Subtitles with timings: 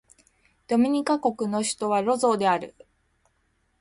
[0.67, 2.73] ドミニカ国の首都はロゾーである